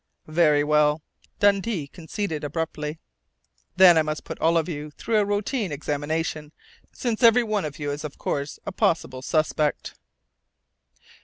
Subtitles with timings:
[0.25, 1.03] "Very well,"
[1.39, 2.97] Dundee conceded abruptly.
[3.75, 6.53] "Then I must put all of you through a routine examination,
[6.91, 9.93] since every one of you is, of course, a possible suspect."